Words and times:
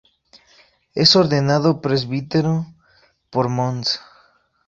Es 0.95 1.15
Ordenado 1.15 1.79
presbítero 1.79 2.65
por 3.29 3.49
Mons. 3.49 3.99